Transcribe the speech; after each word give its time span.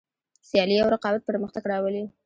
سیالي 0.47 0.75
او 0.79 0.87
رقابت 0.95 1.21
پرمختګ 1.29 1.63
راولي. 1.71 2.03